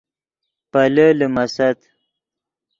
[0.71, 1.79] پیلے لیمیست